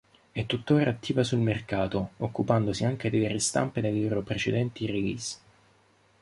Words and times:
È 0.31 0.45
tuttora 0.47 0.89
attiva 0.89 1.23
sul 1.23 1.37
mercato, 1.37 2.13
occupandosi 2.17 2.85
anche 2.85 3.11
delle 3.11 3.27
ristampe 3.27 3.81
delle 3.81 4.01
loro 4.07 4.23
precedenti 4.23 4.87
release. 4.87 5.37